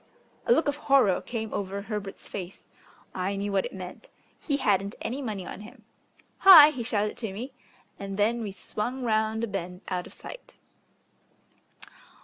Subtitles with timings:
[0.47, 2.65] A look of horror came over Herbert's face.
[3.13, 4.09] I knew what it meant.
[4.39, 5.83] He hadn't any money on him.
[6.39, 7.53] "Hi!" he shouted to me,
[7.99, 10.55] and then we swung round a bend out of sight....